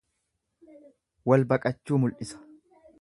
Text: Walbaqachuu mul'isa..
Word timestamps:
Walbaqachuu 1.31 2.01
mul'isa.. 2.05 2.41